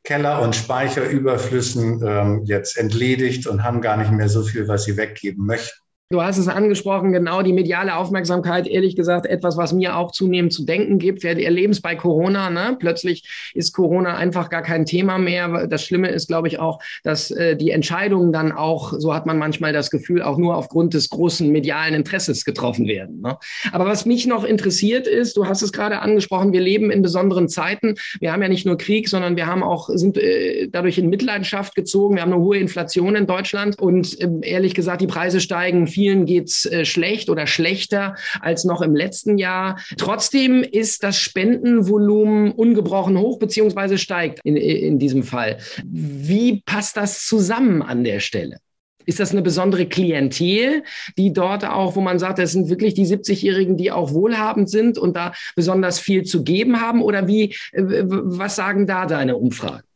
Keller- 0.04 0.42
und 0.42 0.56
Speicherüberflüssen 0.56 2.02
ähm, 2.06 2.42
jetzt 2.46 2.78
entledigt 2.78 3.48
und 3.48 3.64
haben 3.64 3.82
gar 3.82 3.98
nicht 3.98 4.12
mehr 4.12 4.30
so 4.30 4.44
viel, 4.44 4.68
was 4.68 4.86
sie 4.86 4.96
weggeben 4.98 5.46
möchten. 5.46 5.85
Du 6.12 6.22
hast 6.22 6.38
es 6.38 6.48
angesprochen, 6.48 7.14
genau 7.14 7.42
die 7.42 7.52
mediale 7.52 7.96
Aufmerksamkeit, 7.96 8.68
ehrlich 8.68 8.96
gesagt, 8.96 9.26
etwas, 9.26 9.58
was 9.58 9.74
mir 9.74 9.98
auch 9.98 10.12
zunehmend 10.12 10.54
zu 10.54 10.64
denken 10.64 11.00
gibt. 11.00 11.24
Wir 11.24 11.32
erleben 11.32 11.74
es 11.74 11.82
bei 11.82 11.96
Corona. 11.96 12.52
Ne? 12.52 12.78
Plötzlich 12.80 13.52
ist 13.56 13.74
Corona 13.74 14.16
einfach 14.16 14.52
gar 14.52 14.62
kein 14.62 14.86
Thema 14.86 15.18
mehr. 15.18 15.66
Das 15.66 15.84
Schlimme 15.84 16.10
ist, 16.10 16.28
glaube 16.28 16.48
ich, 16.48 16.60
auch, 16.60 16.78
dass 17.02 17.32
äh, 17.32 17.58
die 17.58 17.72
Entscheidungen 17.72 18.32
dann 18.32 18.52
auch, 18.52 18.94
so 19.00 19.16
hat 19.16 19.26
man 19.26 19.40
manchmal 19.40 19.74
das 19.74 19.90
Gefühl, 19.90 20.22
auch 20.22 20.38
nur 20.38 20.58
aufgrund 20.58 20.94
des 20.94 21.10
großen 21.10 21.52
medialen 21.52 21.96
Interesses 21.96 22.46
getroffen 22.46 22.86
werden. 22.86 23.22
Ne? 23.22 23.40
Aber 23.72 23.88
was 23.88 24.06
mich 24.06 24.28
noch 24.28 24.44
interessiert 24.44 25.08
ist, 25.08 25.36
du 25.38 25.48
hast 25.48 25.64
es 25.64 25.74
gerade 25.74 26.02
angesprochen, 26.02 26.54
wir 26.54 26.62
leben 26.62 26.92
in 26.92 27.02
besonderen 27.02 27.50
Zeiten. 27.50 27.96
Wir 28.20 28.32
haben 28.32 28.44
ja 28.44 28.48
nicht 28.48 28.68
nur 28.68 28.78
Krieg, 28.78 29.10
sondern 29.10 29.38
wir 29.38 29.48
haben 29.48 29.64
auch, 29.64 29.90
sind 29.92 30.20
äh, 30.20 30.68
dadurch 30.68 31.00
in 31.00 31.10
Mitleidenschaft 31.10 31.74
gezogen. 31.74 32.14
Wir 32.14 32.22
haben 32.22 32.32
eine 32.32 32.44
hohe 32.44 32.60
Inflation 32.60 33.16
in 33.16 33.26
Deutschland 33.26 33.80
und 33.80 34.22
äh, 34.22 34.30
ehrlich 34.44 34.76
gesagt, 34.76 35.02
die 35.02 35.08
Preise 35.08 35.42
steigen 35.42 35.88
vielen 35.96 36.26
geht's 36.26 36.66
äh, 36.66 36.84
schlecht 36.84 37.30
oder 37.30 37.48
schlechter 37.48 38.16
als 38.42 38.66
noch 38.66 38.82
im 38.82 38.96
letzten 38.96 39.38
Jahr. 39.38 39.80
Trotzdem 39.98 40.62
ist 40.62 41.04
das 41.04 41.18
Spendenvolumen 41.18 42.52
ungebrochen 42.52 43.18
hoch 43.18 43.40
beziehungsweise 43.40 43.98
steigt 43.98 44.42
in, 44.44 44.58
in 44.58 45.00
diesem 45.00 45.24
Fall. 45.24 45.58
Wie 45.86 46.62
passt 46.66 46.98
das 46.98 47.26
zusammen 47.26 47.82
an 47.82 48.04
der 48.04 48.20
Stelle? 48.20 48.58
Ist 49.06 49.22
das 49.22 49.32
eine 49.32 49.42
besondere 49.42 49.86
Klientel, 49.86 50.84
die 51.18 51.32
dort 51.32 51.64
auch, 51.64 51.96
wo 51.96 52.02
man 52.02 52.20
sagt, 52.20 52.40
das 52.40 52.52
sind 52.52 52.70
wirklich 52.70 52.94
die 52.94 53.06
70-Jährigen, 53.06 53.78
die 53.78 53.92
auch 53.92 54.12
wohlhabend 54.12 54.70
sind 54.70 54.98
und 54.98 55.16
da 55.16 55.32
besonders 55.56 56.00
viel 56.00 56.24
zu 56.24 56.44
geben 56.44 56.82
haben? 56.82 57.02
Oder 57.02 57.28
wie, 57.28 57.56
äh, 57.72 57.84
was 58.04 58.58
sagen 58.58 58.86
da 58.86 59.06
deine 59.06 59.38
Umfragen? 59.38 59.88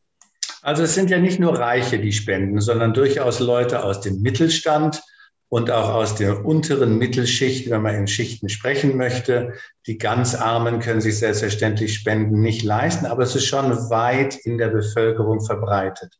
Also 0.61 0.83
es 0.83 0.93
sind 0.93 1.09
ja 1.09 1.19
nicht 1.19 1.39
nur 1.39 1.57
Reiche, 1.57 1.99
die 1.99 2.11
spenden, 2.11 2.61
sondern 2.61 2.93
durchaus 2.93 3.39
Leute 3.39 3.83
aus 3.83 4.01
dem 4.01 4.21
Mittelstand, 4.21 5.01
und 5.49 5.71
auch 5.71 5.89
aus 5.89 6.15
der 6.15 6.45
unteren 6.45 6.99
Mittelschicht, 6.99 7.69
wenn 7.69 7.81
man 7.81 7.95
in 7.95 8.07
Schichten 8.07 8.49
sprechen 8.49 8.95
möchte. 8.95 9.53
Die 9.87 9.97
ganz 9.97 10.35
Armen 10.35 10.79
können 10.79 11.01
sich 11.01 11.17
selbstverständlich 11.17 11.95
Spenden 11.95 12.41
nicht 12.41 12.63
leisten, 12.63 13.07
aber 13.07 13.23
es 13.23 13.35
ist 13.35 13.47
schon 13.47 13.71
weit 13.89 14.35
in 14.35 14.59
der 14.59 14.69
Bevölkerung 14.69 15.41
verbreitet. 15.41 16.13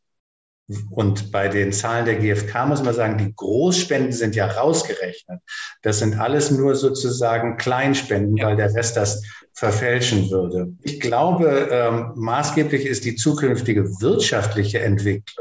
Und 0.90 1.32
bei 1.32 1.48
den 1.48 1.72
Zahlen 1.72 2.04
der 2.04 2.16
GfK 2.16 2.66
muss 2.66 2.82
man 2.82 2.94
sagen, 2.94 3.18
die 3.18 3.34
Großspenden 3.34 4.12
sind 4.12 4.36
ja 4.36 4.46
rausgerechnet. 4.46 5.40
Das 5.82 5.98
sind 5.98 6.18
alles 6.18 6.50
nur 6.50 6.76
sozusagen 6.76 7.56
Kleinspenden, 7.56 8.36
weil 8.40 8.56
der 8.56 8.72
Rest 8.74 8.96
das 8.96 9.22
verfälschen 9.52 10.30
würde. 10.30 10.72
Ich 10.82 11.00
glaube, 11.00 11.68
ähm, 11.70 12.12
maßgeblich 12.14 12.86
ist 12.86 13.04
die 13.04 13.16
zukünftige 13.16 14.00
wirtschaftliche 14.00 14.80
Entwicklung. 14.80 15.39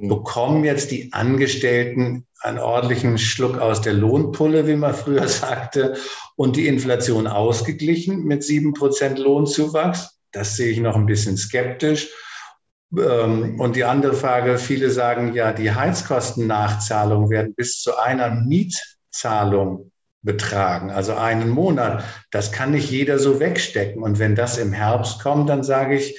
Mhm. 0.00 0.08
Bekommen 0.08 0.64
jetzt 0.64 0.90
die 0.90 1.12
Angestellten 1.12 2.26
einen 2.40 2.58
ordentlichen 2.58 3.18
Schluck 3.18 3.58
aus 3.58 3.80
der 3.80 3.94
Lohnpulle, 3.94 4.66
wie 4.66 4.76
man 4.76 4.94
früher 4.94 5.28
sagte, 5.28 5.96
und 6.36 6.56
die 6.56 6.66
Inflation 6.66 7.26
ausgeglichen 7.26 8.24
mit 8.24 8.42
sieben 8.42 8.74
Prozent 8.74 9.18
Lohnzuwachs? 9.18 10.18
Das 10.32 10.56
sehe 10.56 10.70
ich 10.70 10.80
noch 10.80 10.96
ein 10.96 11.06
bisschen 11.06 11.36
skeptisch. 11.36 12.10
Ähm, 12.96 13.60
und 13.60 13.76
die 13.76 13.84
andere 13.84 14.14
Frage, 14.14 14.58
viele 14.58 14.90
sagen 14.90 15.34
ja, 15.34 15.52
die 15.52 15.72
Heizkostennachzahlungen 15.72 17.30
werden 17.30 17.54
bis 17.54 17.80
zu 17.80 17.96
einer 17.96 18.30
Mietzahlung 18.30 19.90
betragen, 20.22 20.90
also 20.90 21.14
einen 21.14 21.50
Monat. 21.50 22.02
Das 22.30 22.50
kann 22.50 22.72
nicht 22.72 22.90
jeder 22.90 23.18
so 23.18 23.40
wegstecken. 23.40 24.02
Und 24.02 24.18
wenn 24.18 24.34
das 24.34 24.58
im 24.58 24.72
Herbst 24.72 25.22
kommt, 25.22 25.50
dann 25.50 25.62
sage 25.62 25.96
ich, 25.96 26.18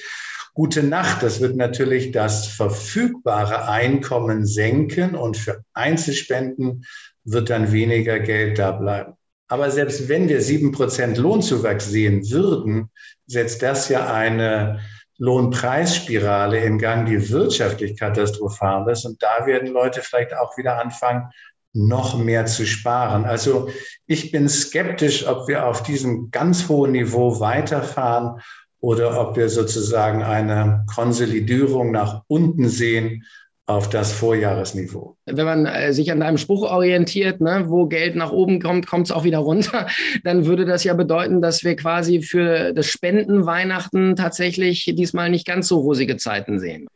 gute 0.56 0.82
Nacht. 0.82 1.22
Das 1.22 1.40
wird 1.40 1.54
natürlich 1.54 2.12
das 2.12 2.48
verfügbare 2.48 3.68
Einkommen 3.68 4.46
senken 4.46 5.14
und 5.14 5.36
für 5.36 5.62
Einzelspenden 5.74 6.86
wird 7.24 7.50
dann 7.50 7.72
weniger 7.72 8.18
Geld 8.18 8.58
da 8.58 8.72
bleiben. 8.72 9.12
Aber 9.48 9.70
selbst 9.70 10.08
wenn 10.08 10.28
wir 10.28 10.40
sieben 10.40 10.72
Prozent 10.72 11.18
Lohnzuwachs 11.18 11.90
sehen 11.90 12.28
würden, 12.30 12.90
setzt 13.26 13.62
das 13.62 13.90
ja 13.90 14.12
eine 14.12 14.80
Lohnpreisspirale 15.18 16.58
in 16.64 16.78
Gang, 16.78 17.06
die 17.06 17.30
wirtschaftlich 17.30 17.98
katastrophal 17.98 18.90
ist. 18.90 19.04
Und 19.04 19.22
da 19.22 19.46
werden 19.46 19.72
Leute 19.72 20.00
vielleicht 20.00 20.34
auch 20.34 20.56
wieder 20.56 20.80
anfangen, 20.80 21.30
noch 21.74 22.18
mehr 22.18 22.46
zu 22.46 22.66
sparen. 22.66 23.26
Also 23.26 23.68
ich 24.06 24.32
bin 24.32 24.48
skeptisch, 24.48 25.26
ob 25.26 25.48
wir 25.48 25.66
auf 25.66 25.82
diesem 25.82 26.30
ganz 26.30 26.68
hohen 26.68 26.92
Niveau 26.92 27.40
weiterfahren 27.40 28.40
oder 28.86 29.20
ob 29.20 29.36
wir 29.36 29.48
sozusagen 29.48 30.22
eine 30.22 30.84
Konsolidierung 30.94 31.90
nach 31.90 32.22
unten 32.28 32.68
sehen 32.68 33.24
auf 33.66 33.90
das 33.90 34.12
Vorjahresniveau. 34.12 35.16
Wenn 35.26 35.44
man 35.44 35.66
äh, 35.66 35.92
sich 35.92 36.12
an 36.12 36.20
deinem 36.20 36.38
Spruch 36.38 36.62
orientiert, 36.62 37.40
ne, 37.40 37.64
wo 37.66 37.86
Geld 37.86 38.14
nach 38.14 38.30
oben 38.30 38.62
kommt, 38.62 38.86
kommt 38.86 39.06
es 39.06 39.10
auch 39.10 39.24
wieder 39.24 39.38
runter, 39.38 39.88
dann 40.22 40.46
würde 40.46 40.66
das 40.66 40.84
ja 40.84 40.94
bedeuten, 40.94 41.42
dass 41.42 41.64
wir 41.64 41.74
quasi 41.74 42.22
für 42.22 42.72
das 42.74 42.86
Spenden 42.86 43.44
Weihnachten 43.44 44.14
tatsächlich 44.14 44.84
diesmal 44.96 45.30
nicht 45.30 45.48
ganz 45.48 45.66
so 45.66 45.80
rosige 45.80 46.16
Zeiten 46.16 46.60
sehen. 46.60 46.86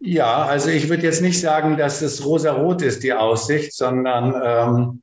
Ja, 0.00 0.42
also 0.46 0.70
ich 0.70 0.88
würde 0.88 1.04
jetzt 1.04 1.22
nicht 1.22 1.40
sagen, 1.40 1.76
dass 1.76 2.02
es 2.02 2.24
rosa-rot 2.24 2.82
ist, 2.82 3.04
die 3.04 3.12
Aussicht, 3.12 3.74
sondern 3.74 4.34
ähm, 4.44 5.02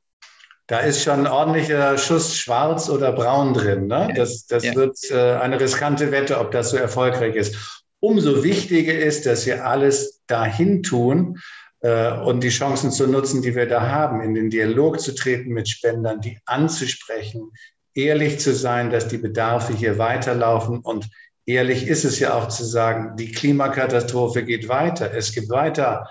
da 0.70 0.78
ist 0.78 1.02
schon 1.02 1.26
ein 1.26 1.26
ordentlicher 1.26 1.98
Schuss 1.98 2.36
schwarz 2.36 2.88
oder 2.88 3.10
braun 3.10 3.54
drin. 3.54 3.88
Ne? 3.88 4.12
Das, 4.14 4.46
das 4.46 4.62
ja. 4.62 4.76
wird 4.76 4.98
äh, 5.10 5.32
eine 5.32 5.58
riskante 5.58 6.12
Wette, 6.12 6.38
ob 6.38 6.52
das 6.52 6.70
so 6.70 6.76
erfolgreich 6.76 7.34
ist. 7.34 7.82
Umso 7.98 8.44
wichtiger 8.44 8.96
ist, 8.96 9.26
dass 9.26 9.46
wir 9.46 9.66
alles 9.66 10.20
dahin 10.28 10.84
tun 10.84 11.40
äh, 11.80 12.12
und 12.12 12.44
die 12.44 12.50
Chancen 12.50 12.92
zu 12.92 13.08
nutzen, 13.08 13.42
die 13.42 13.56
wir 13.56 13.66
da 13.66 13.88
haben, 13.88 14.20
in 14.20 14.34
den 14.34 14.48
Dialog 14.48 15.00
zu 15.00 15.12
treten 15.12 15.50
mit 15.50 15.68
Spendern, 15.68 16.20
die 16.20 16.38
anzusprechen, 16.44 17.50
ehrlich 17.96 18.38
zu 18.38 18.54
sein, 18.54 18.90
dass 18.90 19.08
die 19.08 19.18
Bedarfe 19.18 19.72
hier 19.72 19.98
weiterlaufen 19.98 20.78
und 20.78 21.08
ehrlich 21.46 21.88
ist 21.88 22.04
es 22.04 22.20
ja 22.20 22.34
auch 22.34 22.46
zu 22.46 22.64
sagen, 22.64 23.16
die 23.16 23.32
Klimakatastrophe 23.32 24.44
geht 24.44 24.68
weiter. 24.68 25.12
Es 25.12 25.32
gibt 25.32 25.50
weiter 25.50 26.08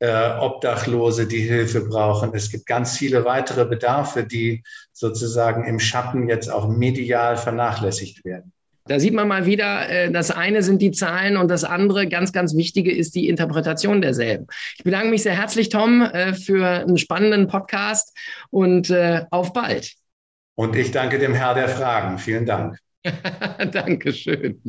Obdachlose, 0.00 1.26
die 1.26 1.40
Hilfe 1.40 1.80
brauchen. 1.80 2.30
Es 2.32 2.50
gibt 2.50 2.66
ganz 2.66 2.96
viele 2.96 3.24
weitere 3.24 3.64
Bedarfe, 3.64 4.22
die 4.24 4.62
sozusagen 4.92 5.64
im 5.64 5.80
Schatten 5.80 6.28
jetzt 6.28 6.48
auch 6.48 6.68
medial 6.68 7.36
vernachlässigt 7.36 8.24
werden. 8.24 8.52
Da 8.88 8.98
sieht 8.98 9.12
man 9.12 9.28
mal 9.28 9.44
wieder, 9.44 9.88
äh, 9.88 10.10
das 10.10 10.30
eine 10.30 10.62
sind 10.62 10.80
die 10.80 10.90
Zahlen 10.90 11.36
und 11.36 11.48
das 11.48 11.62
andere, 11.62 12.08
ganz, 12.08 12.32
ganz 12.32 12.56
wichtige, 12.56 12.90
ist 12.90 13.14
die 13.14 13.28
Interpretation 13.28 14.00
derselben. 14.00 14.46
Ich 14.76 14.84
bedanke 14.84 15.08
mich 15.08 15.22
sehr 15.22 15.36
herzlich, 15.36 15.68
Tom, 15.68 16.02
äh, 16.02 16.32
für 16.32 16.66
einen 16.66 16.96
spannenden 16.96 17.48
Podcast 17.48 18.16
und 18.50 18.90
äh, 18.90 19.26
auf 19.30 19.52
bald. 19.52 19.92
Und 20.54 20.74
ich 20.74 20.90
danke 20.90 21.18
dem 21.18 21.34
Herr 21.34 21.54
der 21.54 21.68
Fragen. 21.68 22.18
Vielen 22.18 22.46
Dank. 22.46 22.78
Dankeschön. 23.72 24.60